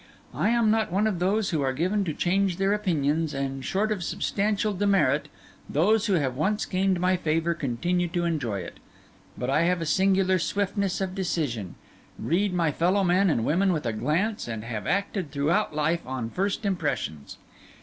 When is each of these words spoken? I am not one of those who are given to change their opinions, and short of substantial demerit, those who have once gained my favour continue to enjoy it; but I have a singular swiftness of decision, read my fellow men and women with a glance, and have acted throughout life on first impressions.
I 0.33 0.49
am 0.49 0.71
not 0.71 0.91
one 0.91 1.05
of 1.05 1.19
those 1.19 1.51
who 1.51 1.61
are 1.61 1.73
given 1.73 2.03
to 2.05 2.13
change 2.15 2.57
their 2.57 2.73
opinions, 2.73 3.35
and 3.35 3.63
short 3.63 3.91
of 3.91 4.03
substantial 4.03 4.73
demerit, 4.73 5.27
those 5.69 6.07
who 6.07 6.13
have 6.13 6.35
once 6.35 6.65
gained 6.65 6.99
my 6.99 7.15
favour 7.15 7.53
continue 7.53 8.07
to 8.07 8.25
enjoy 8.25 8.61
it; 8.61 8.79
but 9.37 9.51
I 9.51 9.61
have 9.65 9.79
a 9.79 9.85
singular 9.85 10.39
swiftness 10.39 11.01
of 11.01 11.13
decision, 11.13 11.75
read 12.17 12.51
my 12.51 12.71
fellow 12.71 13.03
men 13.03 13.29
and 13.29 13.45
women 13.45 13.71
with 13.71 13.85
a 13.85 13.93
glance, 13.93 14.47
and 14.47 14.63
have 14.63 14.87
acted 14.87 15.29
throughout 15.29 15.75
life 15.75 16.01
on 16.07 16.31
first 16.31 16.65
impressions. 16.65 17.37